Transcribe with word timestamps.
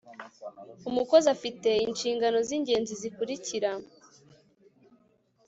umukozi 0.89 1.27
afite 1.35 1.69
inshingano 1.85 2.37
z 2.47 2.49
ingenzi 2.57 2.93
zikurikira 3.01 3.71